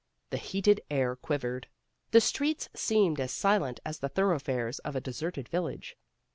The 0.31 0.37
heated 0.37 0.81
air 0.89 1.15
quivered. 1.15 1.67
The 2.09 2.21
streets 2.21 2.69
seemed 2.73 3.19
as 3.19 3.31
silent 3.31 3.79
as 3.85 3.99
the 3.99 4.09
thoroughfares 4.09 4.79
of 4.79 4.95
a 4.95 4.99
deserted 4.99 5.47
village. 5.47 5.95